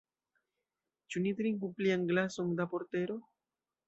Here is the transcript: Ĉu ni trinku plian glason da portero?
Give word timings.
Ĉu 1.11 1.21
ni 1.25 1.33
trinku 1.41 1.69
plian 1.81 2.05
glason 2.13 2.49
da 2.61 2.67
portero? 2.73 3.19